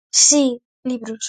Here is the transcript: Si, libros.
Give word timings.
Si, 0.09 0.61
libros. 0.83 1.19